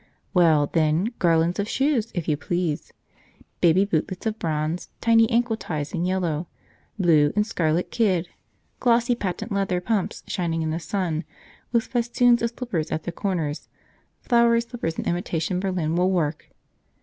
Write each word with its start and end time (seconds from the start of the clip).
Well, 0.33 0.65
then, 0.65 1.11
garlands 1.19 1.59
of 1.59 1.69
shoes, 1.69 2.11
if 2.15 2.27
you 2.27 2.35
please! 2.35 2.91
Baby 3.59 3.85
bootlets 3.85 4.25
of 4.25 4.39
bronze; 4.39 4.89
tiny 4.99 5.29
ankle 5.29 5.55
ties 5.55 5.93
in 5.93 6.05
yellow, 6.05 6.47
blue, 6.97 7.31
and 7.35 7.45
scarlet 7.45 7.91
kid; 7.91 8.27
glossy 8.79 9.13
patent 9.13 9.51
leather 9.51 9.79
pumps 9.79 10.23
shining 10.25 10.63
in 10.63 10.71
the 10.71 10.79
sun, 10.79 11.23
with 11.71 11.83
festoons 11.85 12.41
of 12.41 12.49
slippers 12.49 12.91
at 12.91 13.03
the 13.03 13.11
corners, 13.11 13.69
flowery 14.21 14.61
slippers 14.61 14.97
in 14.97 15.05
imitation 15.05 15.59
Berlin 15.59 15.95
wool 15.95 16.09
work. 16.09 16.49